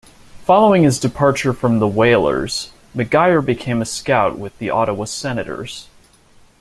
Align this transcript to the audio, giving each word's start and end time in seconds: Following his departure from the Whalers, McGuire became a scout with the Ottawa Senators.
Following 0.45 0.81
his 0.81 0.97
departure 0.99 1.53
from 1.53 1.77
the 1.77 1.87
Whalers, 1.87 2.71
McGuire 2.95 3.45
became 3.45 3.83
a 3.83 3.85
scout 3.85 4.35
with 4.39 4.57
the 4.57 4.71
Ottawa 4.71 5.05
Senators. 5.05 5.89